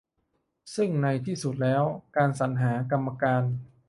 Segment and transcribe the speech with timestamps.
[0.75, 1.83] ซึ่งในที่สุดแล้ว
[2.15, 3.43] การสรรหา กรรมการ